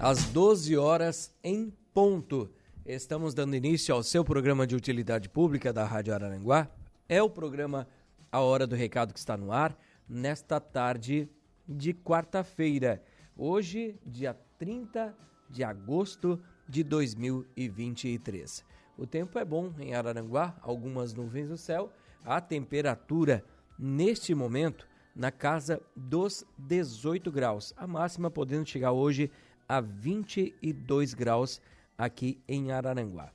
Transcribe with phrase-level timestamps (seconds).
[0.00, 2.50] às 12 horas em ponto.
[2.86, 6.70] Estamos dando início ao seu programa de utilidade pública da Rádio Araranguá.
[7.06, 7.86] É o programa
[8.32, 9.78] A Hora do Recado que está no ar
[10.08, 11.28] nesta tarde
[11.68, 13.02] de quarta-feira.
[13.36, 15.14] Hoje, dia 30
[15.50, 18.64] de agosto de 2023.
[18.96, 21.92] O tempo é bom em Araranguá, algumas nuvens no céu.
[22.24, 23.44] A temperatura
[23.78, 27.74] neste momento na casa dos 18 graus.
[27.76, 29.30] A máxima podendo chegar hoje
[29.78, 31.60] 22 graus
[31.96, 33.30] aqui em Araranguá.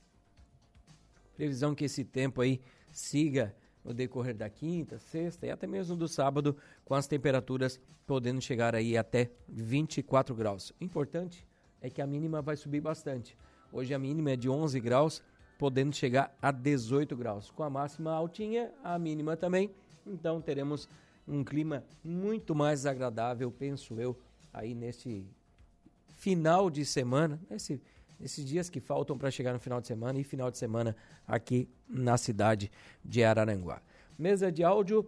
[1.36, 2.60] Previsão que esse tempo aí
[2.92, 3.54] siga
[3.84, 8.74] no decorrer da quinta, sexta e até mesmo do sábado, com as temperaturas podendo chegar
[8.74, 10.72] aí até 24 graus.
[10.80, 11.46] O importante
[11.80, 13.36] é que a mínima vai subir bastante.
[13.72, 15.22] Hoje a mínima é de 11 graus,
[15.58, 17.50] podendo chegar a 18 graus.
[17.50, 19.70] Com a máxima altinha, a mínima também.
[20.04, 20.88] Então teremos
[21.26, 24.18] um clima muito mais agradável, penso eu,
[24.52, 25.26] aí neste
[26.16, 27.80] final de semana, nesse,
[28.18, 30.96] nesses dias que faltam para chegar no final de semana e final de semana
[31.26, 32.70] aqui na cidade
[33.04, 33.80] de Araranguá.
[34.18, 35.06] Mesa de áudio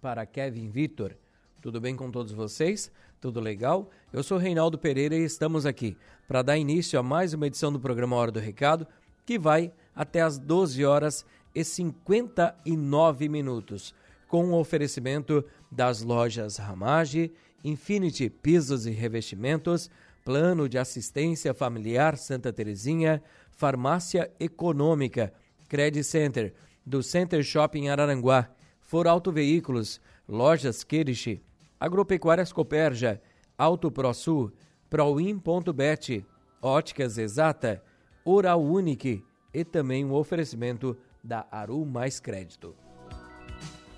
[0.00, 1.16] para Kevin Vitor.
[1.60, 2.90] Tudo bem com todos vocês?
[3.20, 3.88] Tudo legal?
[4.12, 7.78] Eu sou Reinaldo Pereira e estamos aqui para dar início a mais uma edição do
[7.78, 8.86] programa Hora do Recado,
[9.24, 13.94] que vai até as 12 horas e 59 minutos
[14.26, 17.30] com o oferecimento das lojas Ramage,
[17.64, 19.90] Infinity Pisos e Revestimentos,
[20.24, 25.32] Plano de Assistência Familiar Santa Terezinha, Farmácia Econômica,
[25.68, 28.48] Credit Center, do Center Shopping Araranguá,
[28.80, 31.40] For Auto Veículos, Lojas Kirish,
[31.78, 33.20] Agropecuárias Coperja,
[33.56, 34.52] Auto ProSul,
[34.88, 36.24] Proin.bet,
[36.60, 37.82] Óticas Exata,
[38.24, 42.74] Oral Unique e também um oferecimento da Aru Mais Crédito.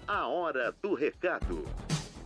[0.07, 1.65] A hora do recado.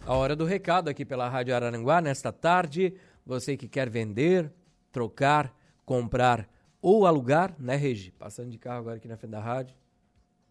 [0.09, 2.95] A hora do recado aqui pela Rádio Araranguá nesta tarde.
[3.27, 4.51] Você que quer vender,
[4.91, 6.49] trocar, comprar
[6.81, 8.11] ou alugar, né, Regi?
[8.13, 9.77] Passando de carro agora aqui na frente da rádio.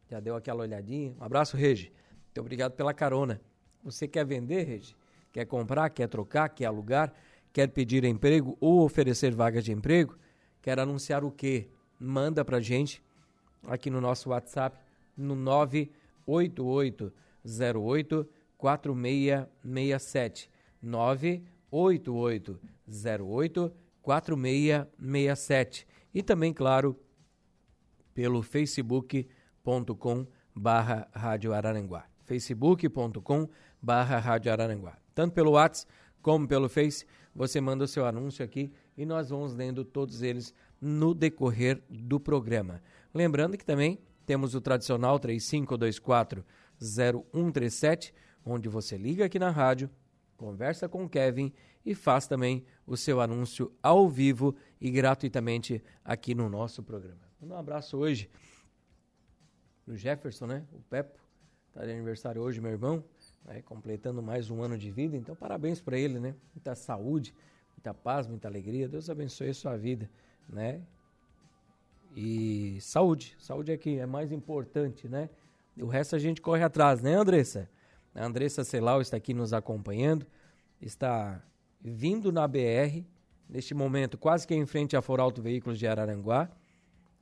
[0.07, 1.15] Já deu aquela olhadinha.
[1.19, 1.91] Um abraço, Regi.
[2.25, 3.41] Muito obrigado pela carona.
[3.83, 4.95] Você quer vender, Regi?
[5.33, 7.11] Quer comprar, quer trocar, quer alugar,
[7.51, 10.19] quer pedir emprego ou oferecer vagas de emprego?
[10.61, 11.67] Quer anunciar o quê?
[11.99, 13.03] Manda pra gente
[13.65, 14.77] aqui no nosso WhatsApp
[15.17, 15.91] no 9
[16.27, 20.49] 8808 4667
[20.81, 26.97] 98808 4667 e também, claro,
[28.13, 30.25] pelo facebook.com
[30.55, 32.05] barra Rádio Araranguá.
[32.23, 33.49] facebook.com
[33.81, 34.97] barra Rádio Araranguá.
[35.13, 35.91] Tanto pelo WhatsApp
[36.21, 40.53] como pelo Face, você manda o seu anúncio aqui e nós vamos lendo todos eles
[40.81, 42.81] no decorrer do programa.
[43.13, 46.43] Lembrando que também temos o tradicional 3524
[46.79, 48.13] 0137,
[48.47, 49.89] onde você liga aqui na rádio,
[50.37, 51.51] conversa com o Kevin
[51.85, 57.21] e faz também o seu anúncio ao vivo e gratuitamente aqui no nosso programa.
[57.41, 58.29] Um abraço hoje
[59.85, 60.65] pro Jefferson, né?
[60.73, 61.19] O Pepo,
[61.73, 63.03] tá de aniversário hoje, meu irmão,
[63.45, 63.61] né?
[63.61, 66.35] completando mais um ano de vida, então parabéns para ele, né?
[66.53, 67.33] Muita saúde,
[67.75, 68.87] muita paz, muita alegria.
[68.87, 70.09] Deus abençoe a sua vida,
[70.49, 70.81] né?
[72.15, 75.29] E saúde, saúde é que é mais importante, né?
[75.79, 77.69] O resto a gente corre atrás, né, Andressa?
[78.17, 80.25] A Andressa Celau está aqui nos acompanhando,
[80.81, 81.39] está
[81.79, 83.03] vindo na BR,
[83.47, 86.49] neste momento quase que em frente à Foralto Veículos de Araranguá,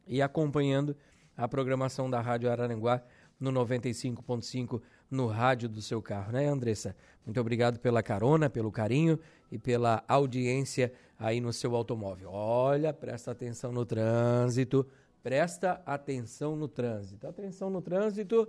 [0.08, 0.96] e acompanhando
[1.36, 3.04] a programação da Rádio Araranguá
[3.38, 6.96] no 95.5 no rádio do seu carro, né, Andressa?
[7.26, 9.20] Muito obrigado pela carona, pelo carinho
[9.52, 12.30] e pela audiência aí no seu automóvel.
[12.32, 14.88] Olha, presta atenção no trânsito,
[15.22, 17.28] presta atenção no trânsito.
[17.28, 18.48] Atenção no trânsito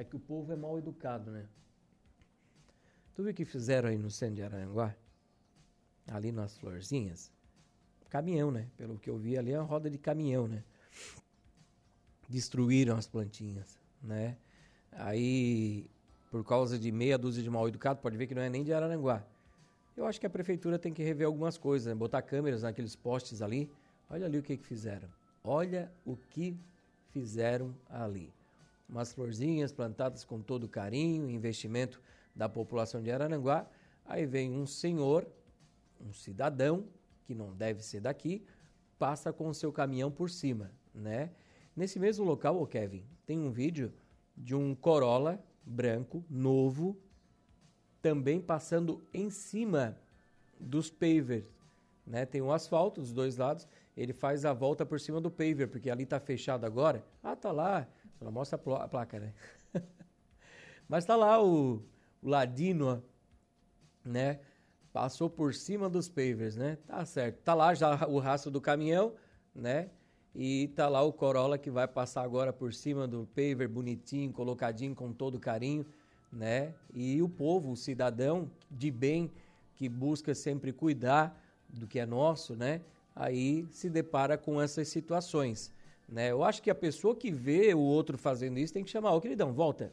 [0.00, 1.46] é que o povo é mal educado, né?
[3.14, 4.94] Tu viu o que fizeram aí no centro de Aranguá?
[6.06, 7.32] Ali nas florzinhas?
[8.08, 8.68] Caminhão, né?
[8.76, 10.62] Pelo que eu vi ali, é uma roda de caminhão, né?
[12.28, 14.36] Destruíram as plantinhas, né?
[14.92, 15.90] Aí,
[16.30, 18.72] por causa de meia dúzia de mal educado, pode ver que não é nem de
[18.72, 19.26] Araranguá.
[19.96, 21.94] Eu acho que a prefeitura tem que rever algumas coisas, né?
[21.94, 23.68] botar câmeras naqueles postes ali.
[24.08, 25.08] Olha ali o que, que fizeram.
[25.42, 26.56] Olha o que
[27.10, 28.32] fizeram ali.
[28.88, 32.00] Umas florzinhas plantadas com todo carinho, investimento
[32.34, 33.68] da população de Araranguá.
[34.04, 35.26] Aí vem um senhor,
[36.00, 36.86] um cidadão,
[37.24, 38.44] que não deve ser daqui,
[38.98, 41.30] passa com o seu caminhão por cima, né?
[41.76, 43.92] Nesse mesmo local, ô Kevin, tem um vídeo
[44.36, 46.96] de um Corolla branco, novo,
[48.00, 49.96] também passando em cima
[50.58, 51.46] dos pavers.
[52.06, 52.24] Né?
[52.24, 55.90] Tem um asfalto dos dois lados, ele faz a volta por cima do paver, porque
[55.90, 57.04] ali está fechado agora.
[57.22, 57.86] Ah, tá lá,
[58.18, 59.32] só não mostra a placa, né?
[60.88, 61.82] Mas tá lá o,
[62.20, 63.02] o Ladino,
[64.04, 64.40] né?
[64.92, 66.78] Passou por cima dos pavers, né?
[66.86, 67.42] Tá certo.
[67.42, 69.12] Tá lá já o rastro do caminhão,
[69.54, 69.90] né?
[70.34, 74.94] E tá lá o Corolla que vai passar agora por cima do paver bonitinho, colocadinho
[74.94, 75.86] com todo carinho,
[76.32, 76.74] né?
[76.92, 79.30] E o povo, o cidadão de bem
[79.76, 82.80] que busca sempre cuidar do que é nosso, né?
[83.14, 85.72] Aí se depara com essas situações,
[86.08, 86.30] né?
[86.30, 89.20] Eu acho que a pessoa que vê o outro fazendo isso tem que chamar, ô
[89.20, 89.92] queridão, volta.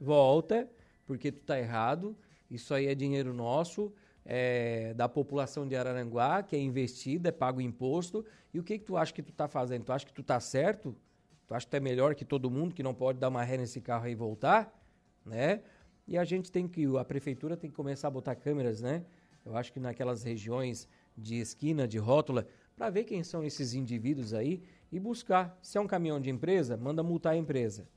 [0.00, 0.68] Volta,
[1.06, 2.16] porque tu tá errado.
[2.50, 3.92] Isso aí é dinheiro nosso
[4.24, 8.24] é, da população de Araranguá, que é investida, é pago imposto.
[8.52, 9.84] E o que, que tu acha que tu está fazendo?
[9.84, 10.94] Tu acha que tu está certo?
[11.46, 13.56] Tu acha que tu é melhor que todo mundo, que não pode dar uma ré
[13.56, 14.72] nesse carro e voltar?
[15.24, 15.62] Né?
[16.06, 19.04] E a gente tem que, a prefeitura tem que começar a botar câmeras, né?
[19.44, 22.46] Eu acho que naquelas regiões de esquina, de rótula,
[22.76, 25.58] para ver quem são esses indivíduos aí e buscar.
[25.62, 27.88] Se é um caminhão de empresa, manda multar a empresa.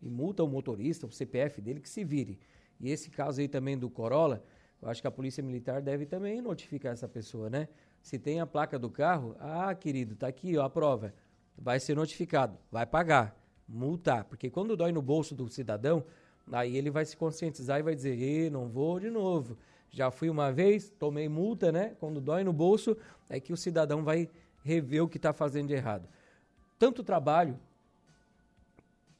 [0.00, 2.38] E multa o motorista, o CPF dele, que se vire.
[2.80, 4.44] E esse caso aí também do Corolla,
[4.80, 7.68] eu acho que a Polícia Militar deve também notificar essa pessoa, né?
[8.00, 11.14] Se tem a placa do carro, ah, querido, tá aqui, ó, a prova.
[11.56, 14.24] Vai ser notificado, vai pagar, multar.
[14.24, 16.04] Porque quando dói no bolso do cidadão,
[16.50, 19.56] aí ele vai se conscientizar e vai dizer, e não vou de novo.
[19.92, 21.94] Já fui uma vez, tomei multa, né?
[22.00, 22.96] Quando dói no bolso,
[23.28, 24.28] é que o cidadão vai
[24.64, 26.08] rever o que está fazendo de errado.
[26.78, 27.60] Tanto trabalho,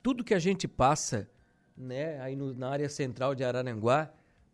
[0.03, 1.29] tudo que a gente passa,
[1.77, 4.11] né, aí no, na área central de Araranguá,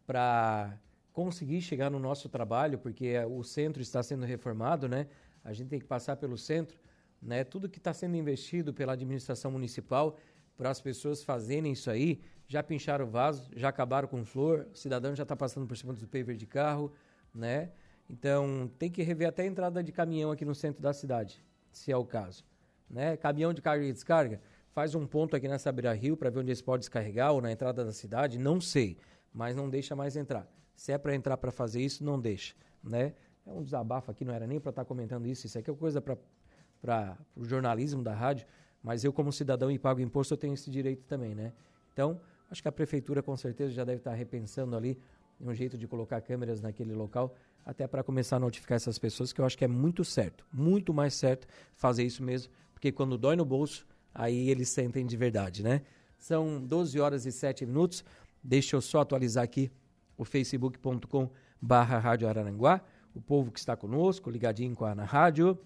[0.06, 0.76] para
[1.12, 5.06] conseguir chegar no nosso trabalho, porque o centro está sendo reformado, né?
[5.44, 6.78] A gente tem que passar pelo centro,
[7.22, 7.44] né?
[7.44, 10.16] Tudo que está sendo investido pela administração municipal
[10.56, 14.76] para as pessoas fazerem isso aí, já pincharam o vaso, já acabaram com flor, o
[14.76, 16.90] cidadão já está passando por cima do paver de carro,
[17.34, 17.70] né?
[18.08, 21.92] Então tem que rever até a entrada de caminhão aqui no centro da cidade, se
[21.92, 22.42] é o caso,
[22.88, 23.18] né?
[23.18, 24.40] Caminhão de carga e descarga,
[24.70, 27.52] faz um ponto aqui nessa Beira Rio para ver onde eles podem descarregar ou na
[27.52, 28.96] entrada da cidade, não sei,
[29.32, 30.48] mas não deixa mais entrar.
[30.74, 33.12] Se é para entrar para fazer isso, não deixa, né?
[33.44, 35.46] É um desabafo aqui, não era nem para estar tá comentando isso.
[35.46, 38.46] Isso aqui é coisa para o jornalismo da rádio,
[38.82, 41.52] mas eu, como cidadão e pago imposto, eu tenho esse direito também, né?
[41.92, 44.98] Então, acho que a prefeitura com certeza já deve estar repensando ali
[45.40, 47.34] um jeito de colocar câmeras naquele local,
[47.64, 50.92] até para começar a notificar essas pessoas, que eu acho que é muito certo, muito
[50.92, 55.62] mais certo fazer isso mesmo, porque quando dói no bolso, aí eles sentem de verdade,
[55.62, 55.82] né?
[56.16, 58.04] São 12 horas e 7 minutos.
[58.42, 59.70] Deixa eu só atualizar aqui
[60.16, 61.30] o facebook.com
[61.60, 62.80] barra Rádio Araranguá,
[63.14, 65.58] o povo que está conosco, ligadinho com a na rádio.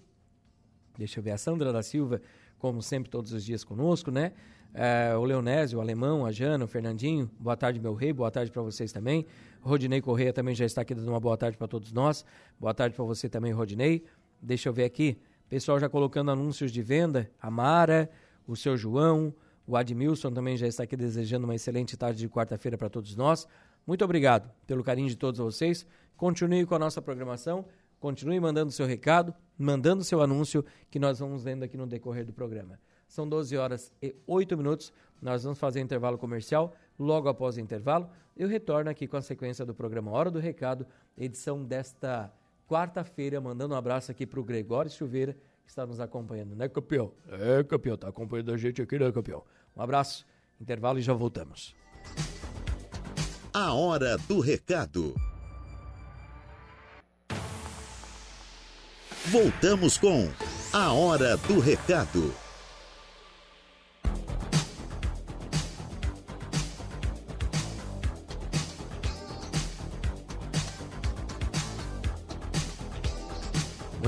[0.97, 2.21] Deixa eu ver, a Sandra da Silva,
[2.59, 4.33] como sempre, todos os dias conosco, né?
[4.73, 8.51] É, o Leonésio, o Alemão, a Jana, o Fernandinho, boa tarde, meu rei, boa tarde
[8.51, 9.25] para vocês também.
[9.61, 12.25] Rodinei Correia também já está aqui dando uma boa tarde para todos nós.
[12.59, 14.03] Boa tarde para você também, Rodinei.
[14.41, 17.29] Deixa eu ver aqui, pessoal já colocando anúncios de venda.
[17.39, 18.09] A Mara,
[18.47, 19.31] o seu João,
[19.67, 23.47] o Admilson também já está aqui desejando uma excelente tarde de quarta-feira para todos nós.
[23.85, 25.85] Muito obrigado pelo carinho de todos vocês.
[26.17, 27.63] Continue com a nossa programação,
[27.99, 32.33] continue mandando seu recado, mandando seu anúncio, que nós vamos lendo aqui no decorrer do
[32.33, 32.79] programa.
[33.13, 34.91] São 12 horas e 8 minutos.
[35.21, 36.73] Nós vamos fazer intervalo comercial.
[36.97, 40.83] Logo após o intervalo, eu retorno aqui com a sequência do programa Hora do Recado,
[41.15, 42.33] edição desta
[42.67, 43.39] quarta-feira.
[43.39, 45.33] Mandando um abraço aqui para o Gregório Silveira,
[45.63, 47.13] que está nos acompanhando, né, campeão?
[47.29, 49.43] É, campeão, está acompanhando a gente aqui, né, campeão?
[49.77, 50.25] Um abraço,
[50.59, 51.75] intervalo e já voltamos.
[53.53, 55.13] A hora do recado.
[59.27, 60.27] Voltamos com
[60.73, 62.42] A Hora do Recado.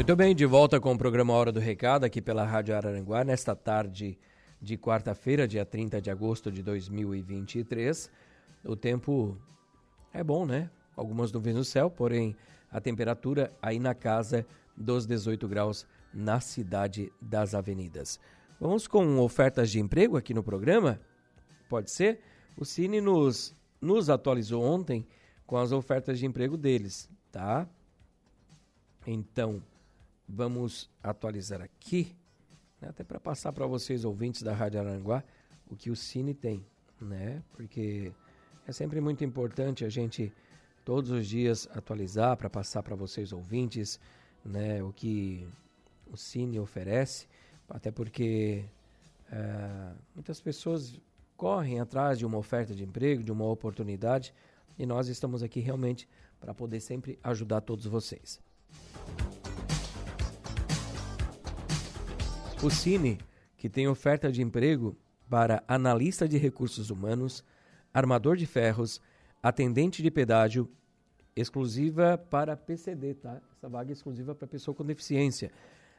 [0.05, 3.55] Muito bem, de volta com o programa Hora do Recado aqui pela Rádio Araranguá, nesta
[3.55, 4.19] tarde
[4.61, 8.11] de quarta-feira, dia 30 de agosto de 2023
[8.63, 9.35] o tempo
[10.13, 10.69] é bom, né?
[10.95, 12.35] Algumas nuvens no céu, porém
[12.69, 14.45] a temperatura aí na casa
[14.77, 18.19] dos 18 graus na cidade das avenidas.
[18.59, 21.01] Vamos com ofertas de emprego aqui no programa?
[21.67, 22.21] Pode ser?
[22.55, 25.03] O Cine nos, nos atualizou ontem
[25.47, 27.67] com as ofertas de emprego deles, tá?
[29.07, 29.63] Então,
[30.27, 32.15] vamos atualizar aqui,
[32.81, 32.89] né?
[32.89, 35.23] até para passar para vocês, ouvintes da Rádio Aranguá,
[35.69, 36.65] o que o Cine tem,
[37.01, 37.41] né?
[37.53, 38.11] Porque
[38.67, 40.31] é sempre muito importante a gente
[40.83, 43.99] todos os dias atualizar para passar para vocês ouvintes,
[44.43, 45.47] né, o que
[46.05, 47.27] o Cine oferece,
[47.67, 48.63] até porque
[49.31, 50.99] é, muitas pessoas
[51.35, 54.33] correm atrás de uma oferta de emprego, de uma oportunidade,
[54.77, 56.07] e nós estamos aqui realmente
[56.39, 58.39] para poder sempre ajudar todos vocês.
[62.65, 63.19] O Cine,
[63.57, 64.97] que tem oferta de emprego
[65.29, 67.45] para analista de recursos humanos,
[67.93, 68.99] armador de ferros,
[69.39, 70.67] atendente de pedágio,
[71.35, 73.39] exclusiva para PCD, tá?
[73.55, 75.51] Essa vaga é exclusiva para pessoa com deficiência.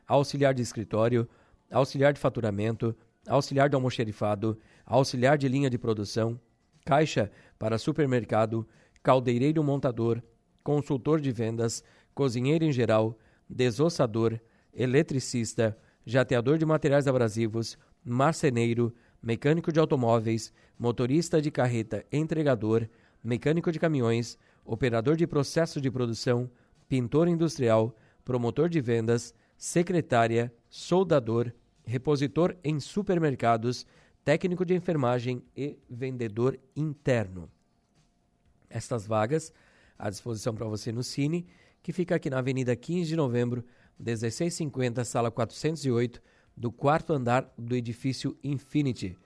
[0.09, 1.29] Auxiliar de escritório,
[1.71, 2.97] auxiliar de faturamento,
[3.29, 6.37] auxiliar de almoxerifado, auxiliar de linha de produção,
[6.85, 7.31] caixa
[7.61, 8.67] para supermercado,
[9.05, 10.21] caldeireiro montador,
[10.65, 13.17] consultor de vendas, cozinheiro em geral,
[13.49, 14.41] desossador,
[14.75, 22.89] eletricista, jateador de materiais abrasivos, marceneiro, mecânico de automóveis, motorista de carreta entregador,
[23.23, 26.49] mecânico de caminhões, operador de processo de produção,
[26.89, 31.53] pintor industrial, promotor de vendas, secretária, soldador,
[31.85, 33.85] repositor em supermercados,
[34.25, 37.51] técnico de enfermagem e vendedor interno.
[38.71, 39.53] Estas vagas
[39.99, 41.47] à disposição para você no Cine,
[41.83, 43.65] que fica aqui na Avenida 15 de Novembro,
[43.99, 46.23] 1650, sala 408,
[46.57, 49.17] do quarto andar do edifício Infinity.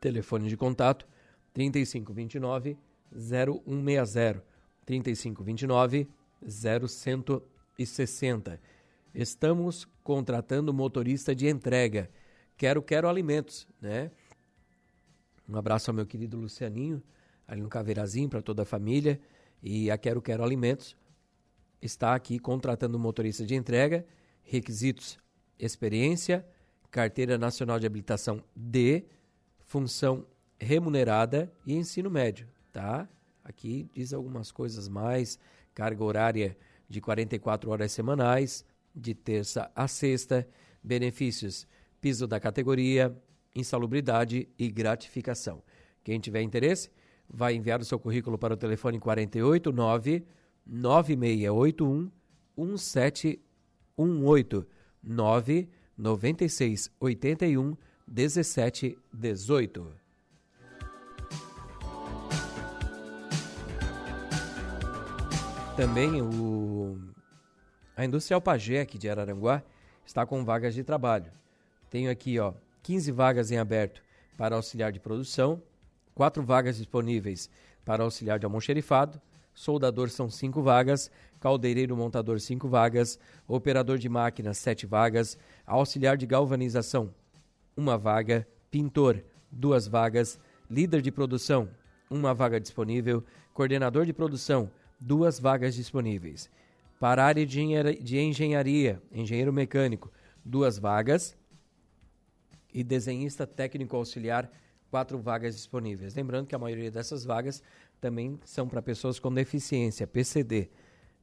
[0.00, 1.06] Telefone de contato
[1.52, 2.76] 3529
[3.12, 4.42] 0160
[4.84, 6.08] 3529
[6.46, 8.60] 0160.
[9.14, 12.10] Estamos contratando motorista de entrega.
[12.56, 14.10] Quero, quero alimentos, né?
[15.48, 17.02] Um abraço ao meu querido Lucianinho,
[17.46, 19.20] ali no Caveirazinho, para toda a família.
[19.62, 20.96] E a Quero Quero Alimentos
[21.84, 24.06] está aqui contratando motorista de entrega.
[24.42, 25.18] Requisitos:
[25.58, 26.44] experiência,
[26.90, 29.04] carteira nacional de habilitação D,
[29.60, 30.26] função
[30.58, 33.08] remunerada e ensino médio, tá?
[33.44, 35.38] Aqui diz algumas coisas mais,
[35.74, 36.56] carga horária
[36.88, 38.64] de 44 horas semanais,
[38.94, 40.48] de terça a sexta,
[40.82, 41.66] benefícios,
[42.00, 43.14] piso da categoria,
[43.54, 45.62] insalubridade e gratificação.
[46.02, 46.90] Quem tiver interesse,
[47.28, 50.24] vai enviar o seu currículo para o telefone 489
[50.66, 52.10] 9681
[52.56, 54.66] 1718
[55.02, 60.04] 9 96 81 17 18.
[65.76, 66.98] Também o
[67.96, 69.62] a Industrial Pagé aqui de Araranguá
[70.04, 71.30] está com vagas de trabalho.
[71.88, 72.52] Tenho aqui, ó,
[72.82, 74.02] 15 vagas em aberto
[74.36, 75.62] para auxiliar de produção,
[76.12, 77.48] quatro vagas disponíveis
[77.84, 79.20] para auxiliar de almoxerifado,
[79.54, 86.26] soldador são cinco vagas, caldeireiro montador cinco vagas, operador de máquina sete vagas, auxiliar de
[86.26, 87.14] galvanização
[87.76, 91.68] uma vaga, pintor duas vagas, líder de produção
[92.10, 94.70] uma vaga disponível, coordenador de produção
[95.00, 96.50] duas vagas disponíveis.
[97.00, 100.10] Para área de engenharia, engenheiro mecânico,
[100.44, 101.36] duas vagas.
[102.72, 104.50] E desenhista técnico auxiliar,
[104.90, 106.14] quatro vagas disponíveis.
[106.14, 107.62] Lembrando que a maioria dessas vagas
[108.00, 110.68] também são para pessoas com deficiência, PCD.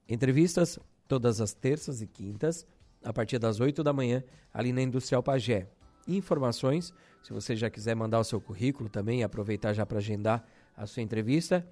[0.07, 2.65] Entrevistas todas as terças e quintas,
[3.03, 4.23] a partir das 8 da manhã,
[4.53, 5.67] ali na Industrial Pagé.
[6.07, 10.85] Informações, se você já quiser mandar o seu currículo também, aproveitar já para agendar a
[10.85, 11.67] sua entrevista,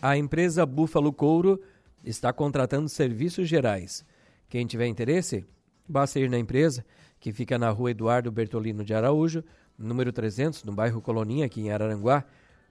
[0.00, 1.60] A empresa Búfalo Couro
[2.04, 4.04] está contratando serviços gerais.
[4.48, 5.44] Quem tiver interesse,
[5.88, 6.84] basta ir na empresa,
[7.18, 9.42] que fica na rua Eduardo Bertolino de Araújo,
[9.78, 12.24] número 300, no bairro Coloninha, aqui em Araranguá,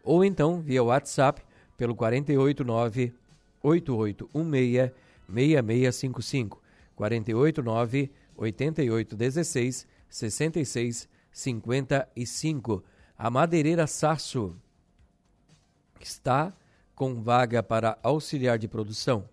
[0.04, 1.42] ou então via WhatsApp
[1.76, 3.14] pelo 489
[3.64, 4.92] 8816
[5.28, 6.62] 6655
[6.96, 12.84] 489 8816 66 55.
[13.18, 14.56] A Madeireira Sasso
[16.00, 16.54] está
[16.96, 19.26] com vaga para auxiliar de produção.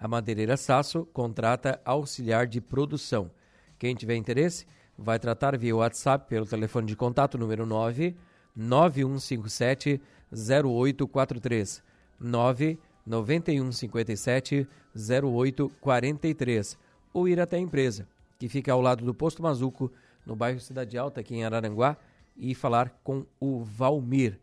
[0.00, 3.30] A Madeireira Sasso contrata auxiliar de produção.
[3.78, 4.66] Quem tiver interesse,
[4.96, 8.16] vai tratar via WhatsApp pelo telefone de contato número 9
[8.54, 10.00] 9157
[10.32, 11.82] 0843
[12.18, 16.78] 9 9157 0843
[17.12, 19.92] ou ir até a empresa, que fica ao lado do Posto Mazuco,
[20.24, 21.96] no bairro Cidade Alta, aqui em Araranguá,
[22.36, 24.38] e falar com o Valmir.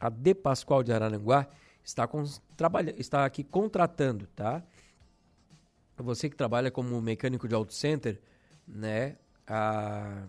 [0.00, 1.46] A De Pascoal de Araranguá
[1.84, 2.24] está, com,
[2.56, 4.62] trabalha, está aqui contratando, tá?
[5.96, 8.20] Você que trabalha como mecânico de auto center,
[8.66, 9.16] né?
[9.46, 10.26] A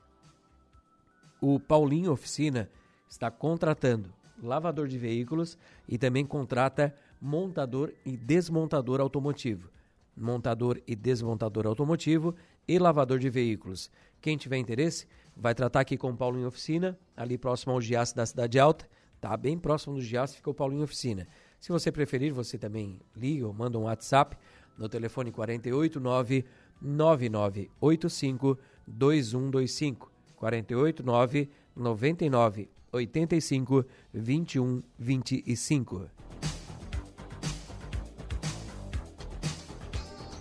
[1.40, 2.68] O Paulinho Oficina
[3.08, 5.56] está contratando lavador de veículos
[5.88, 9.70] e também contrata montador e desmontador automotivo.
[10.18, 12.34] Montador e desmontador automotivo
[12.66, 13.90] e lavador de veículos.
[14.20, 15.06] Quem tiver interesse,
[15.36, 18.88] vai tratar aqui com o Paulo em Oficina, ali próximo ao Giasse da Cidade Alta.
[19.20, 21.26] Tá bem próximo do Giasse fica o Paulo em Oficina.
[21.60, 24.36] Se você preferir, você também liga ou manda um WhatsApp
[24.76, 26.44] no telefone 489
[26.80, 33.84] 9985 2125 489 99 85
[34.14, 36.27] 21 25.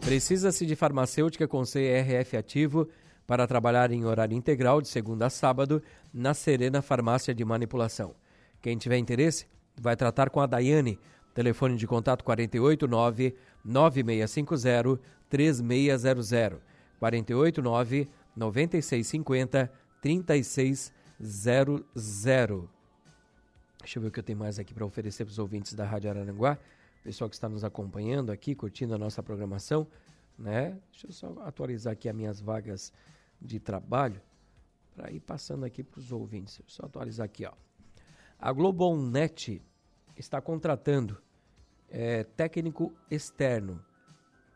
[0.08, 2.88] Precisa-se de farmacêutica com CRF ativo
[3.28, 5.84] para trabalhar em horário integral de segunda a sábado
[6.14, 8.16] na Serena Farmácia de Manipulação.
[8.62, 9.46] Quem tiver interesse,
[9.76, 10.98] vai tratar com a Daiane.
[11.34, 13.36] Telefone de contato 489
[13.66, 16.62] 9650 3600
[17.02, 19.72] 489 9650
[20.02, 20.94] 3600.
[23.82, 25.84] Deixa eu ver o que eu tenho mais aqui para oferecer para os ouvintes da
[25.84, 26.58] Rádio Araranguá
[27.08, 29.88] pessoal que está nos acompanhando aqui, curtindo a nossa programação,
[30.38, 30.78] né?
[30.92, 32.92] Deixa eu só atualizar aqui as minhas vagas
[33.42, 34.22] de trabalho
[34.94, 36.58] para ir passando aqui para os ouvintes.
[36.58, 37.54] Deixa eu só atualizar aqui, ó.
[38.38, 39.62] A Globonet
[40.18, 41.18] está contratando
[41.90, 43.82] é, técnico externo.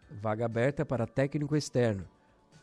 [0.10, 2.06] Vaga aberta para técnico externo.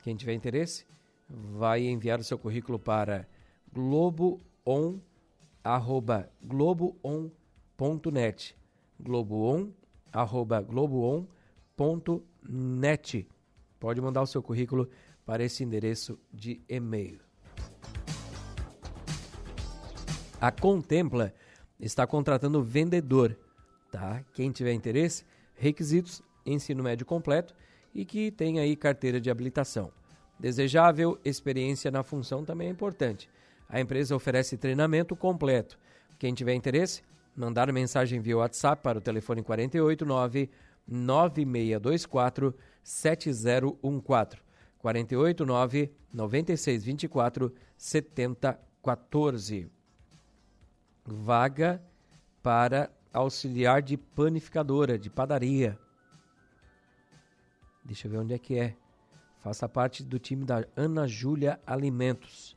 [0.02, 0.86] Quem tiver interesse,
[1.30, 3.26] vai enviar o seu currículo para
[3.72, 5.00] globoon,
[5.64, 7.08] arroba globoon.net
[9.00, 9.70] globoon,
[10.12, 11.28] arroba globoon.net.
[13.78, 14.88] Pode mandar o seu currículo
[15.24, 17.20] para esse endereço de e-mail.
[20.40, 21.34] A Contempla
[21.78, 23.36] está contratando vendedor,
[23.90, 24.24] tá?
[24.32, 27.54] Quem tiver interesse, requisitos, ensino médio completo
[27.94, 29.90] e que tenha aí carteira de habilitação.
[30.38, 33.28] Desejável experiência na função também é importante.
[33.68, 35.78] A empresa oferece treinamento completo.
[36.18, 37.02] Quem tiver interesse,
[37.38, 40.50] mandar mensagem via WhatsApp para o telefone 489
[40.86, 44.42] 9624 7014.
[44.78, 49.70] 489 9624 7014.
[51.04, 51.82] Vaga
[52.42, 55.78] para auxiliar de panificadora, de padaria.
[57.84, 58.76] Deixa eu ver onde é que é.
[59.40, 62.56] Faça parte do time da Ana Júlia Alimentos.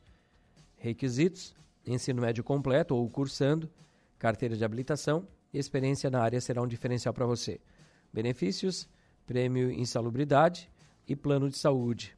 [0.76, 1.54] Requisitos:
[1.86, 3.70] ensino médio completo ou cursando
[4.22, 7.60] carteira de habilitação e experiência na área será um diferencial para você.
[8.12, 8.88] Benefícios,
[9.26, 10.70] prêmio insalubridade
[11.08, 12.16] e plano de saúde.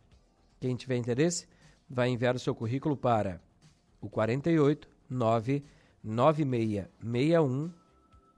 [0.61, 1.49] Quem tiver interesse,
[1.89, 3.41] vai enviar o seu currículo para
[4.03, 5.65] o 48 9
[6.03, 7.73] 9661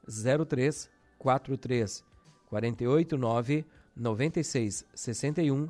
[0.07, 2.05] 0343
[2.49, 5.69] 48 9 96 61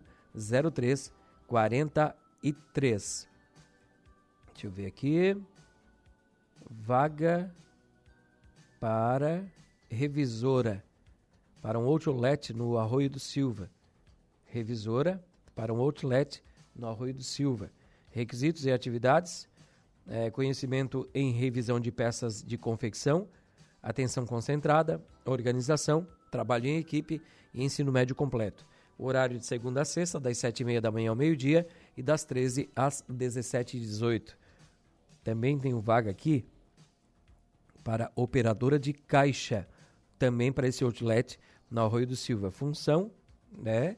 [0.70, 1.12] 03
[1.46, 3.28] 43.
[4.52, 5.34] Deixa eu ver aqui.
[6.68, 7.50] Vaga
[8.80, 9.44] para
[9.88, 10.84] revisora
[11.66, 13.68] para um outlet no Arroio do Silva.
[14.44, 15.20] Revisora
[15.54, 16.42] para um outlet
[16.74, 17.72] no Arroio do Silva.
[18.10, 19.48] Requisitos e atividades:
[20.06, 23.26] é, conhecimento em revisão de peças de confecção,
[23.82, 27.20] atenção concentrada, organização, trabalho em equipe
[27.52, 28.64] e ensino médio completo.
[28.96, 33.02] horário de segunda a sexta, das 7h30 da manhã ao meio-dia e das 13 às
[33.10, 34.34] 17h18.
[35.24, 36.46] Também tem vaga aqui
[37.86, 39.64] para operadora de caixa,
[40.18, 41.38] também para esse outlet
[41.70, 42.50] no Arroio do Silva.
[42.50, 43.12] Função,
[43.56, 43.96] né?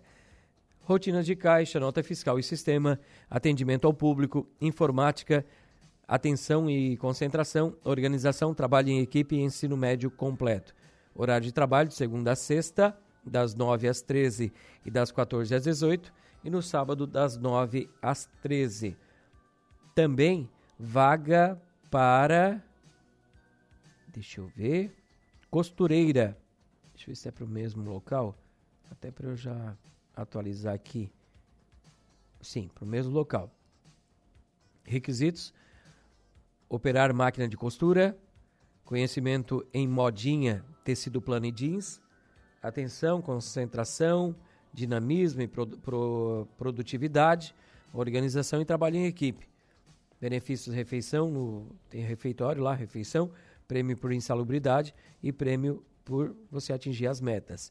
[0.82, 5.42] Rotinas de caixa, nota fiscal e sistema, atendimento ao público, informática,
[6.06, 10.74] atenção e concentração, organização, trabalho em equipe e ensino médio completo.
[11.14, 14.52] Horário de trabalho de segunda a sexta, das 9 às 13
[14.84, 16.12] e das 14 às 18,
[16.44, 18.98] e no sábado, das 9 às 13.
[19.94, 20.46] Também
[20.78, 21.58] vaga
[21.90, 22.62] para.
[24.18, 24.92] Deixa eu ver.
[25.48, 26.36] Costureira.
[26.92, 28.36] Deixa eu ver se é para o mesmo local.
[28.90, 29.76] Até para eu já
[30.12, 31.08] atualizar aqui.
[32.40, 33.48] Sim, para o mesmo local.
[34.82, 35.54] Requisitos:
[36.68, 38.18] operar máquina de costura,
[38.84, 42.00] conhecimento em modinha, tecido plano e jeans,
[42.60, 44.34] atenção, concentração,
[44.74, 47.54] dinamismo e pro, pro, produtividade,
[47.92, 49.48] organização e trabalho em equipe.
[50.20, 53.30] Benefícios refeição, no, tem refeitório lá, refeição,
[53.68, 57.70] prêmio por insalubridade e prêmio por você atingir as metas.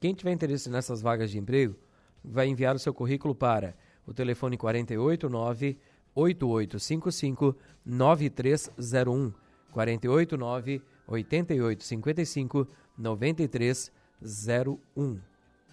[0.00, 1.76] Quem tiver interesse nessas vagas de emprego,
[2.24, 5.78] vai enviar o seu currículo para o telefone 489
[6.14, 9.34] 8855 9301
[9.70, 15.20] 489 8855 9301.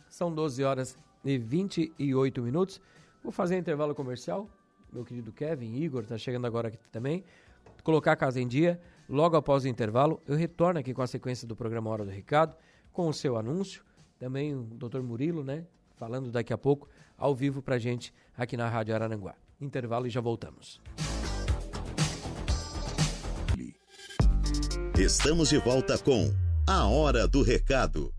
[0.10, 2.82] São 12 horas e 28 minutos.
[3.24, 4.50] Vou fazer um intervalo comercial.
[4.92, 7.24] Meu querido Kevin, Igor, está chegando agora aqui também.
[7.84, 8.80] Colocar a casa em dia.
[9.08, 12.56] Logo após o intervalo, eu retorno aqui com a sequência do programa Hora do Recado,
[12.92, 13.84] com o seu anúncio.
[14.18, 15.02] Também o Dr.
[15.02, 15.66] Murilo, né?
[15.96, 19.36] Falando daqui a pouco, ao vivo pra gente aqui na Rádio Araranguá.
[19.60, 20.82] Intervalo e já voltamos.
[24.98, 26.34] Estamos de volta com
[26.66, 28.15] A Hora do Recado.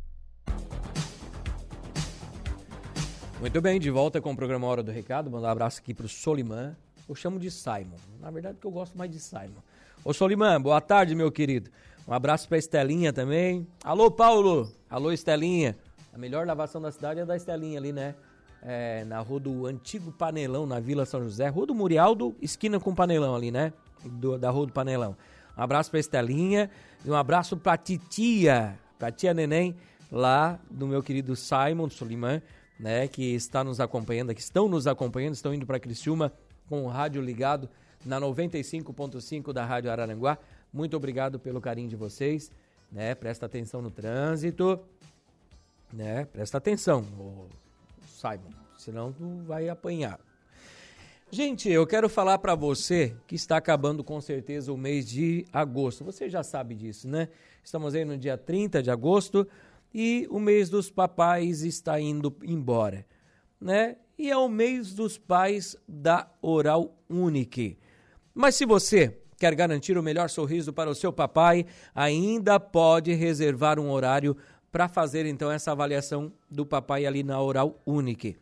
[3.39, 5.31] Muito bem, de volta com o programa Hora do Recado.
[5.31, 6.75] Mandar um abraço aqui pro Soliman.
[7.07, 7.99] Eu chamo de Simon.
[8.19, 9.61] Na verdade, que eu gosto mais de Simon.
[10.03, 11.71] Ô Soliman, boa tarde, meu querido.
[12.09, 13.67] Um abraço pra Estelinha também.
[13.85, 14.73] Alô, Paulo.
[14.89, 15.77] Alô, Estelinha.
[16.15, 18.15] A melhor lavação da cidade é da Estelinha ali, né?
[18.63, 21.47] É, na rua do Antigo Panelão, na Vila São José.
[21.49, 23.71] Rua do Murialdo, esquina com o Panelão ali, né?
[24.03, 25.15] Do, da Rua do Panelão.
[25.57, 26.71] Um abraço pra Estelinha
[27.05, 29.77] e um abraço pra titia, pra tia Neném,
[30.11, 32.41] lá do meu querido Simon Soliman
[32.79, 36.33] né, que está nos acompanhando, que estão nos acompanhando, estão indo para Criciúma
[36.69, 37.69] com o rádio ligado
[38.05, 40.39] na 95.5 da Rádio Araranguá.
[40.73, 42.51] Muito obrigado pelo carinho de vocês,
[42.91, 43.15] né?
[43.15, 44.81] Presta atenção no trânsito,
[45.93, 46.25] né?
[46.27, 47.05] Presta atenção,
[48.07, 50.21] Simon, senão tu vai apanhar.
[51.31, 56.05] Gente, eu quero falar para você que está acabando com certeza o mês de agosto.
[56.05, 57.29] Você já sabe disso, né?
[57.65, 59.47] Estamos aí no dia 30 de agosto
[59.93, 63.07] e o mês dos papais está indo embora,
[63.61, 63.97] né?
[64.19, 67.79] E é o mês dos pais da Oral Unique.
[68.35, 73.79] Mas se você quer garantir o melhor sorriso para o seu papai, ainda pode reservar
[73.79, 74.37] um horário
[74.73, 78.37] para fazer então essa avaliação do papai ali na Oral Unique.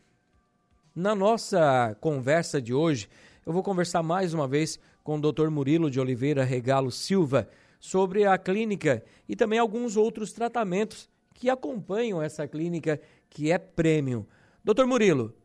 [0.95, 3.09] Na nossa conversa de hoje,
[3.45, 5.49] eu vou conversar mais uma vez com o Dr.
[5.49, 12.21] Murilo de Oliveira Regalo Silva sobre a clínica e também alguns outros tratamentos que acompanham
[12.21, 14.25] essa clínica que é premium.
[14.63, 15.35] Doutor Murilo,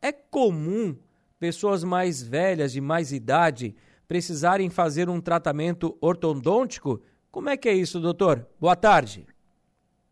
[0.00, 0.96] é comum
[1.38, 3.76] pessoas mais velhas, de mais idade,
[4.08, 7.02] precisarem fazer um tratamento ortodôntico?
[7.30, 8.46] Como é que é isso, doutor?
[8.58, 9.26] Boa tarde.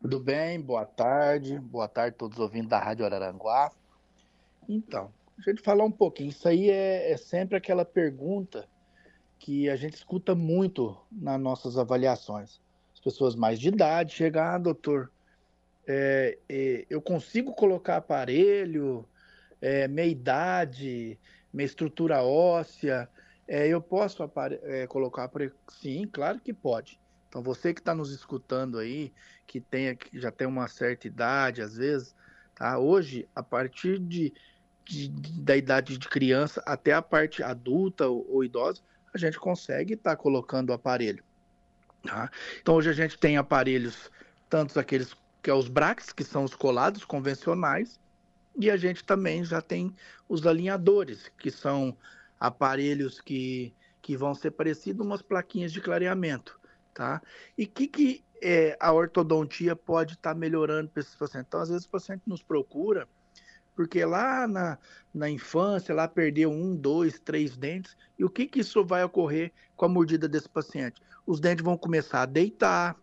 [0.00, 1.58] Tudo bem, boa tarde.
[1.58, 3.70] Boa tarde a todos os ouvintes da Rádio Araranguá.
[4.68, 6.30] Então, a gente falar um pouquinho.
[6.30, 8.68] Isso aí é, é sempre aquela pergunta
[9.38, 12.60] que a gente escuta muito nas nossas avaliações.
[12.92, 15.10] As pessoas mais de idade chegam, ah, doutor,
[15.88, 19.08] é, é, eu consigo colocar aparelho,
[19.58, 21.18] é, minha idade,
[21.50, 23.08] minha estrutura óssea,
[23.48, 24.22] é, eu posso
[24.64, 25.54] é, colocar aparelho?
[25.70, 27.00] Sim, claro que pode.
[27.28, 29.10] Então você que está nos escutando aí,
[29.46, 32.14] que, tem, que já tem uma certa idade, às vezes,
[32.54, 32.78] tá?
[32.78, 34.32] Hoje, a partir de,
[34.84, 35.08] de
[35.40, 38.82] da idade de criança até a parte adulta ou, ou idosa,
[39.14, 41.24] a gente consegue estar tá colocando o aparelho.
[42.02, 42.30] Tá?
[42.60, 44.10] Então hoje a gente tem aparelhos,
[44.50, 48.00] tantos aqueles que é os braques, que são os colados convencionais,
[48.58, 49.94] e a gente também já tem
[50.28, 51.96] os alinhadores, que são
[52.40, 53.72] aparelhos que,
[54.02, 56.58] que vão ser parecidos umas plaquinhas de clareamento,
[56.92, 57.22] tá?
[57.56, 61.48] E o que, que é, a ortodontia pode estar tá melhorando para esses pacientes?
[61.48, 63.08] Então, às vezes o paciente nos procura
[63.78, 64.76] porque lá na,
[65.14, 69.52] na infância, lá perdeu um, dois, três dentes, e o que, que isso vai ocorrer
[69.76, 71.00] com a mordida desse paciente?
[71.24, 72.96] Os dentes vão começar a deitar,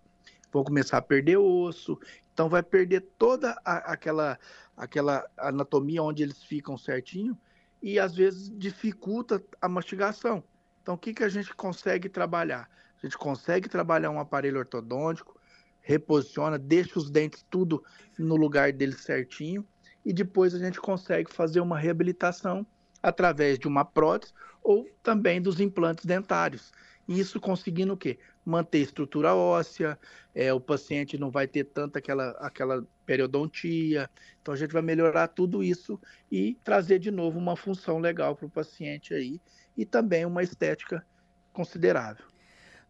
[0.52, 1.98] vão começar a perder osso,
[2.36, 4.38] então vai perder toda a, aquela,
[4.76, 7.38] aquela anatomia onde eles ficam certinho
[7.82, 10.44] e às vezes dificulta a mastigação.
[10.82, 12.70] Então o que, que a gente consegue trabalhar?
[13.02, 15.40] A gente consegue trabalhar um aparelho ortodôntico,
[15.80, 17.82] reposiciona, deixa os dentes tudo
[18.20, 19.66] no lugar deles certinho
[20.04, 22.68] e depois a gente consegue fazer uma reabilitação
[23.02, 26.74] através de uma prótese ou também dos implantes dentários.
[27.08, 28.20] Isso conseguindo o quê?
[28.46, 29.98] Manter estrutura óssea,
[30.34, 34.10] é, o paciente não vai ter tanta aquela, aquela periodontia.
[34.42, 36.00] Então a gente vai melhorar tudo isso
[36.32, 39.42] e trazer de novo uma função legal para o paciente aí
[39.76, 41.06] e também uma estética
[41.52, 42.26] considerável.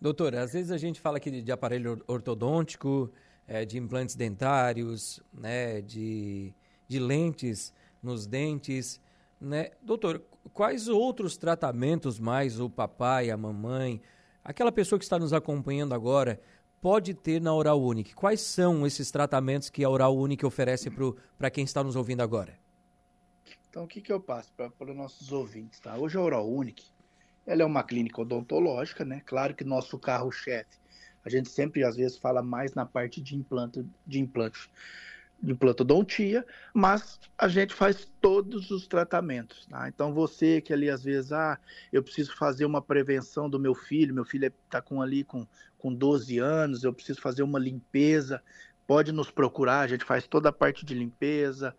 [0.01, 3.11] Doutor, às vezes a gente fala aqui de aparelho ortodôntico,
[3.47, 6.53] é, de implantes dentários, né, de,
[6.87, 9.01] de lentes nos dentes,
[9.39, 9.71] né?
[9.81, 14.01] Doutor, quais outros tratamentos mais o papai, a mamãe,
[14.45, 16.39] aquela pessoa que está nos acompanhando agora
[16.79, 18.13] pode ter na Oral Unique?
[18.13, 20.89] Quais são esses tratamentos que a Oral Unique oferece
[21.37, 22.57] para quem está nos ouvindo agora?
[23.69, 25.79] Então, o que, que eu passo para os nossos ouvintes?
[25.79, 25.97] Tá?
[25.97, 26.85] Hoje a Oral Unique
[27.45, 29.21] ela é uma clínica odontológica, né?
[29.25, 30.77] Claro que nosso carro-chefe,
[31.23, 34.69] a gente sempre às vezes fala mais na parte de implante, de implante
[35.45, 39.65] de implantodontia, mas a gente faz todos os tratamentos.
[39.67, 39.87] Tá?
[39.87, 41.59] Então você que ali às vezes, ah,
[41.93, 45.93] eu preciso fazer uma prevenção do meu filho, meu filho está com ali com, com
[45.93, 48.41] 12 anos, eu preciso fazer uma limpeza,
[48.87, 51.75] pode nos procurar, a gente faz toda a parte de limpeza,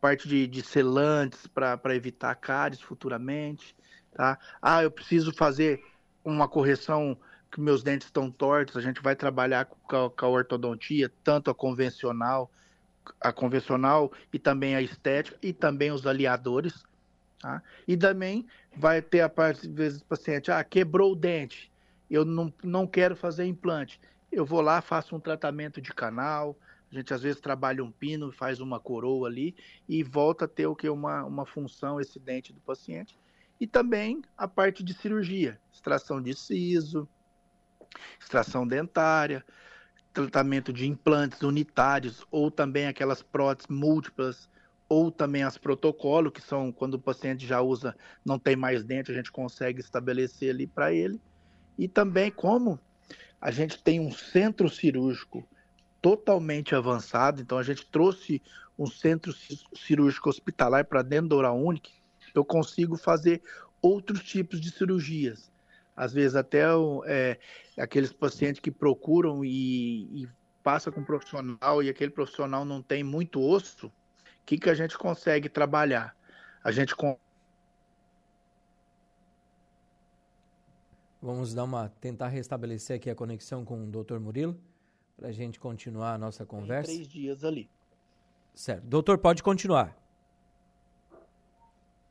[0.00, 3.76] parte de, de selantes para evitar cáries futuramente.
[4.12, 4.38] Tá?
[4.60, 5.80] Ah, eu preciso fazer
[6.24, 7.16] uma correção
[7.50, 11.50] que meus dentes estão tortos, a gente vai trabalhar com a, com a ortodontia, tanto
[11.50, 12.50] a convencional,
[13.20, 16.84] a convencional e também a estética e também os aliadores.
[17.38, 17.62] Tá?
[17.86, 21.70] E também vai ter a parte, às vezes, do paciente, ah, quebrou o dente,
[22.10, 24.00] eu não, não quero fazer implante.
[24.30, 26.56] Eu vou lá, faço um tratamento de canal,
[26.90, 29.54] a gente às vezes trabalha um pino, faz uma coroa ali
[29.88, 30.88] e volta a ter o que?
[30.88, 33.18] Uma, uma função, esse dente do paciente.
[33.60, 37.08] E também a parte de cirurgia, extração de siso,
[38.20, 39.44] extração dentária,
[40.14, 44.48] tratamento de implantes unitários ou também aquelas próteses múltiplas
[44.88, 49.10] ou também as protocolo, que são quando o paciente já usa, não tem mais dente,
[49.10, 51.20] a gente consegue estabelecer ali para ele.
[51.76, 52.78] E também como
[53.40, 55.46] a gente tem um centro cirúrgico
[56.00, 58.40] totalmente avançado, então a gente trouxe
[58.78, 59.34] um centro
[59.74, 61.92] cirúrgico hospitalar para dentro da Oral Unique,
[62.34, 63.42] eu consigo fazer
[63.80, 65.50] outros tipos de cirurgias
[65.96, 66.64] às vezes até
[67.06, 67.38] é,
[67.78, 70.28] aqueles pacientes que procuram e, e
[70.62, 73.92] passa com um profissional e aquele profissional não tem muito osso, o
[74.46, 76.16] que, que a gente consegue trabalhar?
[76.62, 76.94] A gente
[81.20, 84.18] Vamos dar uma tentar restabelecer aqui a conexão com o Dr.
[84.18, 84.60] Murilo
[85.16, 86.88] para a gente continuar a nossa conversa.
[86.88, 87.70] Tem três dias ali.
[88.54, 88.84] Certo.
[88.84, 89.96] Doutor, pode continuar.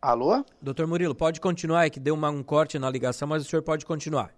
[0.04, 0.44] Alô?
[0.62, 3.64] Doutor Murilo, pode continuar, é que deu uma, um corte na ligação, mas o senhor
[3.64, 4.36] pode continuar.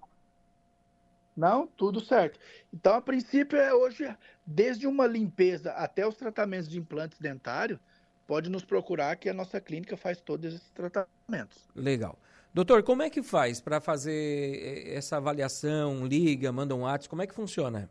[1.36, 2.40] Não, tudo certo.
[2.72, 4.08] Então, a princípio, é hoje,
[4.46, 7.80] desde uma limpeza até os tratamentos de implantes dentários,
[8.28, 11.68] pode nos procurar que a nossa clínica faz todos esses tratamentos.
[11.76, 12.16] Legal.
[12.54, 16.06] Doutor, como é que faz para fazer eh, essa avaliação?
[16.06, 17.90] Liga, manda um WhatsApp, como é que funciona?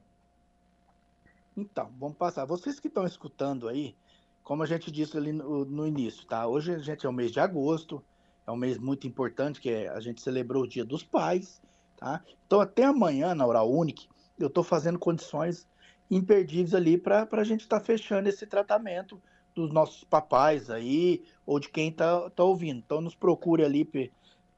[1.56, 2.44] Então, vamos passar.
[2.44, 3.96] Vocês que estão escutando aí,
[4.44, 6.46] como a gente disse ali no, no, início, tá?
[6.46, 8.04] Hoje a gente é o mês de agosto,
[8.46, 11.62] é um mês muito importante, que é, a gente celebrou o Dia dos Pais,
[11.96, 12.22] tá?
[12.46, 14.06] Então até amanhã na Oral Unique,
[14.38, 15.66] eu estou fazendo condições
[16.10, 19.20] imperdíveis ali para a gente estar tá fechando esse tratamento
[19.54, 22.82] dos nossos papais aí, ou de quem está tá ouvindo.
[22.84, 24.12] Então nos procure ali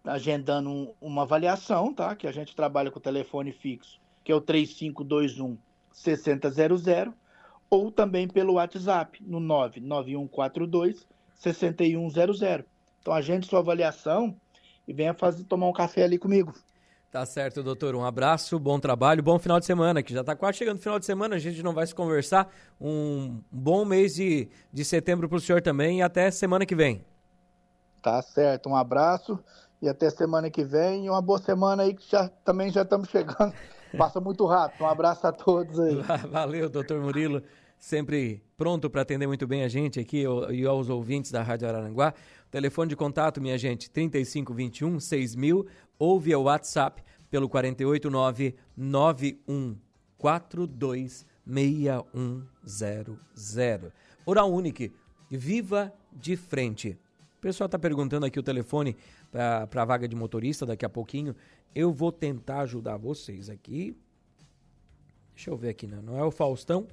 [0.05, 2.16] agendando um, uma avaliação, tá?
[2.16, 5.57] Que a gente trabalha com o telefone fixo, que é o 3521
[5.92, 7.14] 6000
[7.68, 12.64] ou também pelo WhatsApp no 99142 6100.
[13.00, 14.37] Então agende sua avaliação
[14.87, 16.55] e venha fazer tomar um café ali comigo.
[17.11, 17.94] Tá certo, doutor.
[17.94, 20.98] Um abraço, bom trabalho, bom final de semana, que já está quase chegando o final
[20.98, 22.52] de semana, a gente não vai se conversar.
[22.81, 27.05] Um bom mês de, de setembro para o senhor também e até semana que vem.
[28.02, 29.38] Tá certo, um abraço
[29.81, 33.09] e até semana que vem e uma boa semana aí que já, também já estamos
[33.09, 33.55] chegando
[33.96, 34.85] Passa muito rápido.
[34.85, 35.94] Um abraço a todos aí.
[36.31, 37.42] Valeu, doutor Murilo.
[37.79, 42.14] Sempre pronto para atender muito bem a gente aqui e aos ouvintes da Rádio Araranguá.
[42.51, 45.66] Telefone de contato, minha gente, 3521 6000
[45.99, 53.92] ou via WhatsApp pelo 489 9142 6100.
[54.25, 54.92] Oral Unique,
[55.31, 56.99] viva de frente.
[57.47, 58.97] Pessoal está perguntando aqui o telefone
[59.31, 61.33] para a vaga de motorista daqui a pouquinho.
[61.73, 63.97] Eu vou tentar ajudar vocês aqui.
[65.33, 66.01] Deixa eu ver aqui, né?
[66.03, 66.89] não é o Faustão,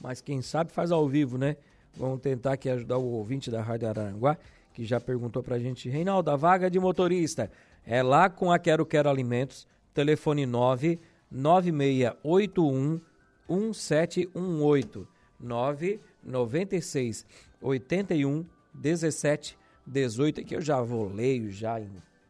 [0.00, 1.58] mas quem sabe faz ao vivo, né?
[1.94, 4.38] Vamos tentar aqui ajudar o ouvinte da Rádio Aranguá,
[4.72, 7.50] que já perguntou pra gente, Reinaldo, a vaga de motorista
[7.84, 10.98] é lá com a Quero Quero Alimentos, telefone 9
[11.30, 13.02] 9681
[13.50, 15.06] 1718
[15.38, 17.26] 996
[17.60, 19.59] 81 17
[19.90, 21.80] 18 aqui eu já vou leio, já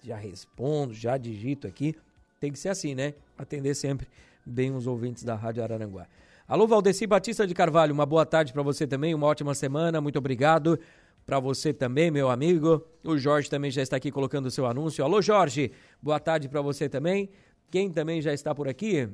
[0.03, 1.95] já respondo, já digito aqui.
[2.41, 3.15] Tem que ser assim, né?
[3.37, 4.09] Atender sempre
[4.45, 6.07] bem os ouvintes da Rádio Araranguá.
[6.49, 10.19] Alô, Valdeci Batista de Carvalho, uma boa tarde para você também, uma ótima semana, muito
[10.19, 10.79] obrigado.
[11.27, 12.85] para você também, meu amigo.
[13.05, 15.05] O Jorge também já está aqui colocando o seu anúncio.
[15.05, 15.71] Alô, Jorge,
[16.03, 17.31] boa tarde para você também.
[17.71, 19.09] Quem também já está por aqui?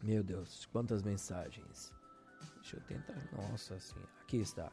[0.00, 1.92] Meu Deus, quantas mensagens.
[2.60, 3.16] Deixa eu tentar.
[3.32, 4.70] Nossa senhora, aqui está.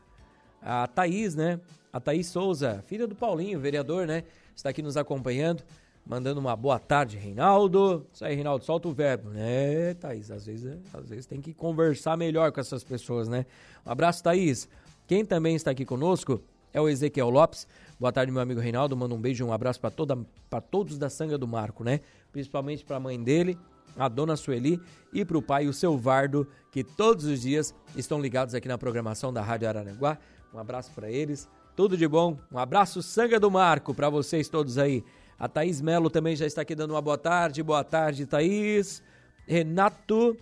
[0.62, 1.60] A Thaís, né?
[1.92, 4.24] A Thaís Souza, filha do Paulinho, vereador, né?
[4.56, 5.64] Está aqui nos acompanhando,
[6.06, 8.06] mandando uma boa tarde, Reinaldo.
[8.14, 9.32] Isso aí, Reinaldo, solta o verbo.
[9.36, 13.46] É, Thaís, às vezes, às vezes tem que conversar melhor com essas pessoas, né?
[13.86, 14.68] Um abraço, Thaís.
[15.08, 16.42] Quem também está aqui conosco
[16.74, 17.68] é o Ezequiel Lopes.
[18.00, 18.96] Boa tarde, meu amigo Reinaldo.
[18.96, 20.18] Manda um beijo e um abraço para toda
[20.50, 22.00] para todos da Sanga do Marco, né?
[22.32, 23.58] Principalmente para a mãe dele,
[23.98, 24.80] a dona Sueli,
[25.12, 28.78] e para o pai, o seu Vardo, que todos os dias estão ligados aqui na
[28.78, 30.18] programação da Rádio Araranguá.
[30.54, 31.48] Um abraço para eles.
[31.76, 32.38] Tudo de bom.
[32.52, 35.04] Um abraço Sanga do Marco para vocês todos aí.
[35.38, 37.64] A Thaís Melo também já está aqui dando uma boa tarde.
[37.64, 39.02] Boa tarde, Thaís.
[39.48, 40.36] Renato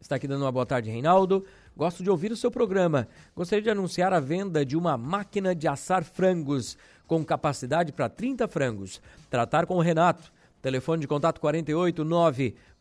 [0.00, 1.44] está aqui dando uma boa tarde, Reinaldo.
[1.76, 3.08] Gosto de ouvir o seu programa.
[3.34, 8.46] Gostaria de anunciar a venda de uma máquina de assar frangos com capacidade para 30
[8.48, 9.00] frangos.
[9.28, 10.32] Tratar com o Renato.
[10.62, 12.02] Telefone de contato 48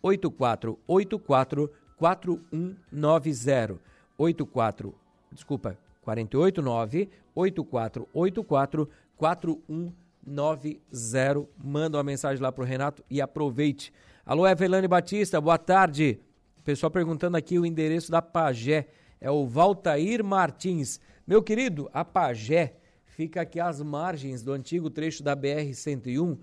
[0.02, 3.80] 8484 4190.
[4.18, 4.96] 84,
[5.32, 11.50] desculpa, 489 8484 4190.
[11.64, 13.92] Manda uma mensagem lá pro Renato e aproveite.
[14.24, 16.20] Alô, Evelane Batista, boa tarde.
[16.64, 18.88] Pessoal perguntando aqui o endereço da Pagé.
[19.20, 21.00] É o Valtair Martins.
[21.26, 26.38] Meu querido, a Pagé fica aqui às margens do antigo trecho da BR-101.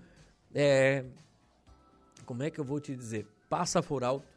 [0.53, 1.05] É...
[2.25, 3.27] Como é que eu vou te dizer?
[3.49, 4.27] Passa por alto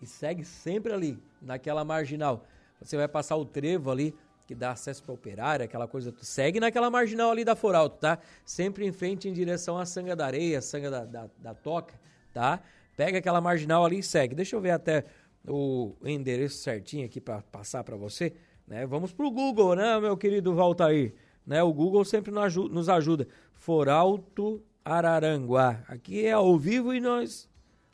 [0.00, 2.44] e segue sempre ali, naquela marginal.
[2.80, 4.14] Você vai passar o trevo ali,
[4.48, 6.10] que dá acesso para operária, aquela coisa.
[6.10, 8.18] Tu segue naquela marginal ali da Foralto, tá?
[8.46, 12.00] Sempre em frente em direção à Sanga da Areia, Sanga da, da, da Toca,
[12.32, 12.58] tá?
[12.96, 14.34] Pega aquela marginal ali e segue.
[14.34, 15.04] Deixa eu ver até
[15.46, 18.32] o endereço certinho aqui para passar para você.
[18.66, 18.86] Né?
[18.86, 21.12] Vamos pro Google, né, meu querido Valtair?
[21.46, 21.62] Né?
[21.62, 23.28] O Google sempre nos ajuda.
[23.52, 25.84] Foralto Araranguá.
[25.88, 27.46] Aqui é ao vivo e nós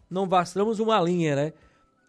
[0.08, 1.52] não bastamos uma linha, né?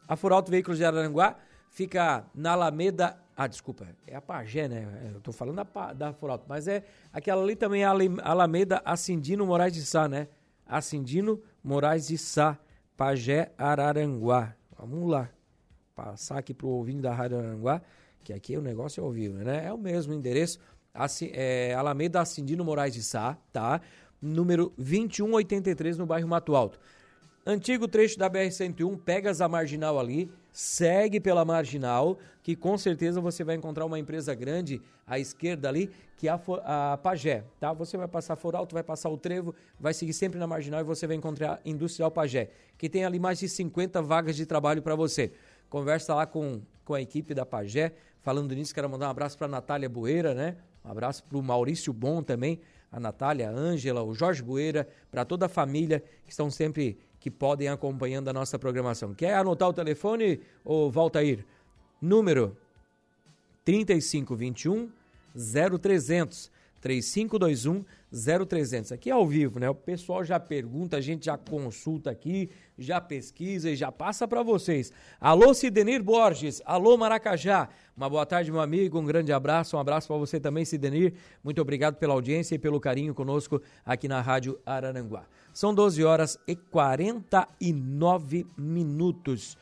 [0.08, 1.36] A Foralto Veículos de Araranguá
[1.76, 3.18] fica na Alameda.
[3.36, 5.12] Ah, desculpa, é a Pagé, né?
[5.14, 9.46] Eu tô falando da, da Foralto, mas é aquela ali também é a Alameda Acindino
[9.46, 10.30] Moraes de Sá, né?
[10.66, 12.58] Acindino Moraes de Sá.
[12.96, 14.56] Pajé Araranguá.
[14.80, 15.30] Vamos lá.
[15.94, 17.82] Passar aqui para o ouvinte da Rádio Araranguá,
[18.24, 19.66] que aqui o negócio é ao vivo, né?
[19.66, 20.60] É o mesmo endereço.
[21.34, 23.82] É, Alameda Acindino Moraes de Sá, tá?
[24.22, 26.80] Número 2183 no bairro Mato Alto.
[27.46, 33.44] Antigo trecho da BR-101, pegas a marginal ali, segue pela marginal, que com certeza você
[33.44, 37.74] vai encontrar uma empresa grande à esquerda ali, que é a, a Pagé, tá?
[37.74, 41.06] Você vai passar Foralto, vai passar o Trevo, vai seguir sempre na marginal e você
[41.06, 45.34] vai encontrar Industrial Pagé, que tem ali mais de 50 vagas de trabalho para você.
[45.70, 47.92] Conversa lá com, com a equipe da Pagé.
[48.22, 50.56] Falando nisso, quero mandar um abraço para Natália Bueira, né?
[50.86, 55.26] Um abraço para o Maurício Bom também, a Natália, a Ângela, o Jorge Bueira, para
[55.26, 59.16] toda a família que estão sempre que podem acompanhando a nossa programação.
[59.16, 61.44] Quer anotar o telefone, ou Valtair?
[62.00, 62.56] Número
[63.64, 64.92] 3521
[65.34, 67.84] 0300 3521
[68.16, 68.94] 0300.
[68.94, 69.70] Aqui é ao vivo, né?
[69.70, 74.42] O pessoal já pergunta, a gente já consulta aqui, já pesquisa e já passa para
[74.42, 74.94] vocês.
[75.20, 77.68] Alô Sidenir Borges, alô Maracajá.
[77.96, 81.14] Uma boa tarde, meu amigo, um grande abraço, um abraço para você também, Sidenir.
[81.44, 85.26] Muito obrigado pela audiência e pelo carinho conosco aqui na Rádio Araranguá.
[85.54, 89.58] São 12 horas e 49 minutos.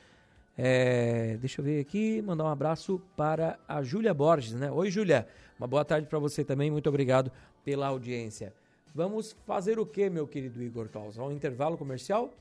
[0.56, 4.72] É, deixa eu ver aqui, mandar um abraço para a Júlia Borges, né?
[4.72, 5.28] Oi, Júlia.
[5.60, 6.70] Uma boa tarde para você também.
[6.70, 7.32] Muito obrigado
[7.64, 8.54] pela audiência.
[8.94, 11.18] Vamos fazer o que, meu querido Igor Claus?
[11.18, 12.32] Um intervalo comercial?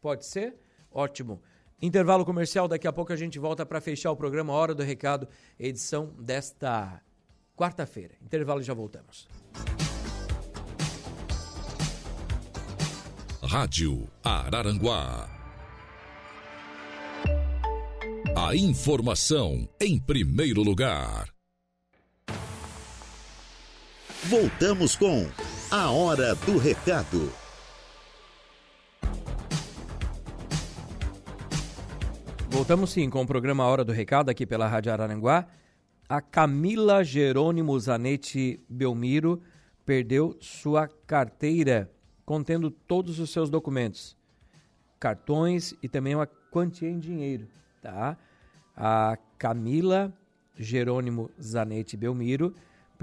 [0.00, 0.54] Pode ser?
[0.92, 1.40] Ótimo.
[1.82, 5.28] Intervalo comercial, daqui a pouco a gente volta para fechar o programa Hora do Recado,
[5.58, 7.02] edição desta
[7.56, 8.14] quarta-feira.
[8.22, 9.28] Intervalo e já voltamos.
[13.42, 15.28] Rádio Araranguá.
[18.36, 21.33] A informação em primeiro lugar.
[24.26, 25.28] Voltamos com
[25.70, 27.30] A Hora do Recado.
[32.48, 35.46] Voltamos sim com o programa Hora do Recado aqui pela Rádio Araranguá.
[36.08, 39.42] A Camila Jerônimo Zanetti Belmiro
[39.84, 41.90] perdeu sua carteira
[42.24, 44.16] contendo todos os seus documentos,
[44.98, 47.46] cartões e também uma quantia em dinheiro,
[47.82, 48.16] tá?
[48.74, 50.10] A Camila
[50.56, 52.54] Jerônimo Zanetti Belmiro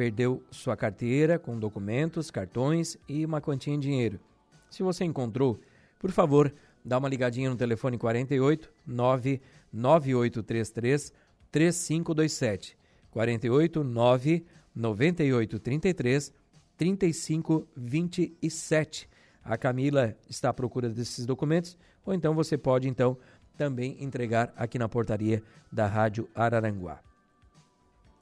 [0.02, 4.20] perdeu sua carteira com documentos, cartões e uma quantia em dinheiro.
[4.68, 5.62] Se você encontrou,
[6.00, 6.52] por favor,
[6.84, 11.14] dá uma ligadinha no telefone 48 99833
[11.52, 12.76] 3527.
[13.12, 14.44] 48 9
[14.76, 16.34] 98 33
[16.76, 19.08] 35 27.
[19.44, 23.16] A Camila está à procura desses documentos, ou então você pode então
[23.56, 27.00] também entregar aqui na portaria da Rádio Araranguá.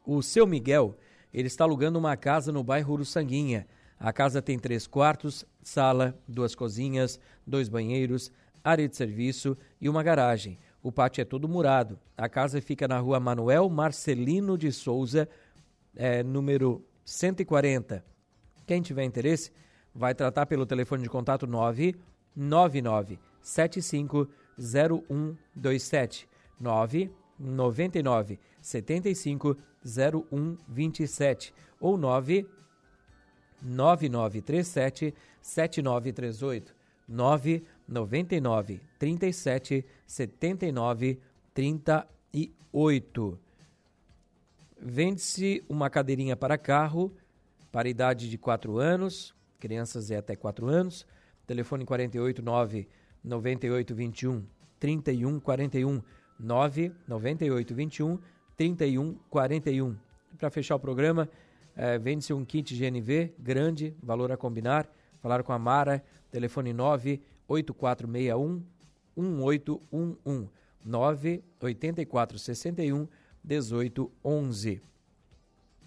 [0.06, 0.98] O seu Miguel,
[1.34, 3.68] ele está alugando uma casa no bairro Uruçanguinha.
[4.00, 8.32] A casa tem três quartos, sala, duas cozinhas, dois banheiros,
[8.64, 10.58] área de serviço e uma garagem.
[10.82, 12.00] O pátio é todo murado.
[12.18, 15.28] A casa fica na rua Manuel Marcelino de Souza,
[15.96, 18.04] é, número 140.
[18.66, 19.52] Quem tiver interesse,
[19.94, 26.30] vai tratar pelo telefone de contato 999 75 0127
[27.40, 32.46] 999 75 0127 ou 9
[33.62, 36.76] 9937 7938
[37.08, 41.20] 999 37 79
[41.54, 43.40] 38
[44.82, 47.12] Vende-se uma cadeirinha para carro
[47.72, 51.06] para idade de 4 anos, crianças é até 4 anos.
[51.46, 52.88] Telefone 489
[53.24, 54.46] 9821
[54.80, 56.02] 3141
[56.40, 58.20] 99821
[58.56, 59.96] 3141.
[60.38, 61.30] Para fechar o programa,
[61.76, 64.90] é, vende-se um kit GNV grande, valor a combinar.
[65.22, 68.64] Falar com a Mara, telefone 98461
[69.18, 70.50] 1811
[70.86, 73.08] 98461
[73.44, 74.82] 1811.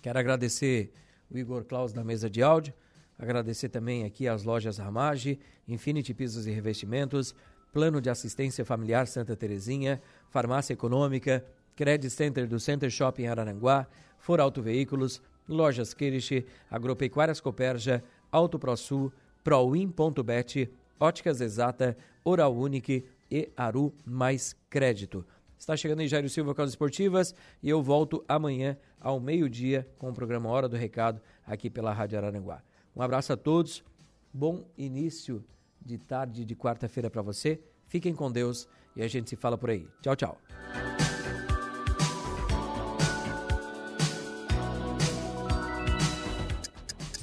[0.00, 0.92] Quero agradecer
[1.30, 2.74] o Igor Claus da mesa de áudio,
[3.18, 7.34] agradecer também aqui às lojas Ramage, Infinity Pisos e Revestimentos,
[7.72, 11.42] Plano de Assistência Familiar Santa Terezinha, Farmácia Econômica,
[11.74, 13.86] Credit Center do Center Shopping Araranguá,
[14.18, 19.10] For Auto Veículos, Lojas Kirish, Agropecuárias Coperja, Auto ProSul,
[19.42, 20.70] Proin.bet,
[21.00, 25.24] Óticas Exata, Oral Unique e Aru Mais Crédito.
[25.58, 30.10] Está chegando aí Jairo Silva com as esportivas e eu volto amanhã ao meio-dia com
[30.10, 32.62] o programa Hora do Recado aqui pela Rádio Araranguá.
[32.94, 33.82] Um abraço a todos,
[34.30, 35.42] bom início
[35.84, 37.60] de tarde de quarta-feira para você.
[37.86, 39.86] Fiquem com Deus e a gente se fala por aí.
[40.00, 40.38] Tchau, tchau.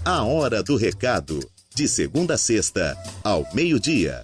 [0.05, 1.39] A Hora do Recado,
[1.76, 4.24] de segunda a sexta, ao meio-dia.